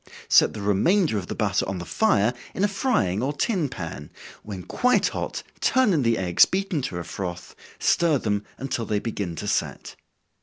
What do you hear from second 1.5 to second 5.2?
on the fire, in a frying or tin pan, when quite